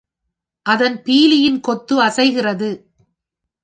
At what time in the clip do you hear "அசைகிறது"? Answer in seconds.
2.01-2.71